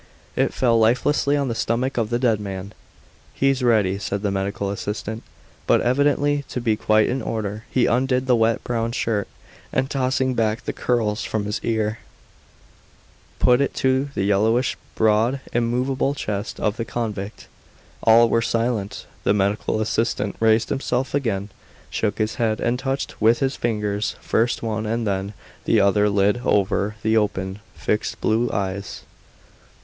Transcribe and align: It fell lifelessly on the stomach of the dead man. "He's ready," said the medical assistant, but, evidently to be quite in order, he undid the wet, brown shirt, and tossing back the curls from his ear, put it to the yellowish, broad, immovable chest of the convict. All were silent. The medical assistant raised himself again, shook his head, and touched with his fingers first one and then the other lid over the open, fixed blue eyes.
It 0.35 0.51
fell 0.51 0.79
lifelessly 0.79 1.37
on 1.37 1.47
the 1.47 1.53
stomach 1.53 1.95
of 1.95 2.09
the 2.09 2.17
dead 2.17 2.39
man. 2.39 2.73
"He's 3.35 3.61
ready," 3.61 3.99
said 3.99 4.23
the 4.23 4.31
medical 4.31 4.71
assistant, 4.71 5.21
but, 5.67 5.79
evidently 5.81 6.43
to 6.49 6.59
be 6.59 6.75
quite 6.75 7.07
in 7.07 7.21
order, 7.21 7.65
he 7.69 7.85
undid 7.85 8.25
the 8.25 8.35
wet, 8.35 8.63
brown 8.63 8.93
shirt, 8.93 9.27
and 9.71 9.91
tossing 9.91 10.33
back 10.33 10.63
the 10.65 10.73
curls 10.73 11.23
from 11.23 11.45
his 11.45 11.59
ear, 11.61 11.99
put 13.37 13.61
it 13.61 13.75
to 13.75 14.09
the 14.15 14.23
yellowish, 14.23 14.75
broad, 14.95 15.39
immovable 15.53 16.15
chest 16.15 16.59
of 16.59 16.77
the 16.77 16.83
convict. 16.83 17.45
All 18.01 18.27
were 18.27 18.41
silent. 18.41 19.05
The 19.23 19.35
medical 19.35 19.79
assistant 19.79 20.35
raised 20.39 20.69
himself 20.69 21.13
again, 21.13 21.49
shook 21.91 22.17
his 22.17 22.35
head, 22.41 22.59
and 22.59 22.79
touched 22.79 23.21
with 23.21 23.37
his 23.37 23.55
fingers 23.55 24.15
first 24.19 24.63
one 24.63 24.87
and 24.87 25.05
then 25.05 25.35
the 25.65 25.79
other 25.79 26.09
lid 26.09 26.41
over 26.43 26.95
the 27.03 27.15
open, 27.17 27.59
fixed 27.75 28.19
blue 28.19 28.49
eyes. 28.51 29.03